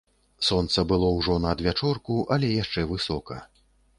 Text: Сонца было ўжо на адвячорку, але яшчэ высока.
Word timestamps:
Сонца 0.45 0.83
было 0.91 1.09
ўжо 1.17 1.35
на 1.43 1.51
адвячорку, 1.57 2.17
але 2.37 2.47
яшчэ 2.63 2.87
высока. 2.95 3.41